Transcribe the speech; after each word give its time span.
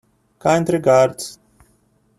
Kind 0.39 0.67
regards. 0.71 1.37